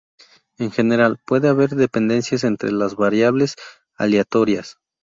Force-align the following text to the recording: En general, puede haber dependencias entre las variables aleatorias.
En 0.57 0.71
general, 0.71 1.19
puede 1.27 1.47
haber 1.47 1.75
dependencias 1.75 2.43
entre 2.43 2.71
las 2.71 2.95
variables 2.95 3.53
aleatorias. 3.95 4.79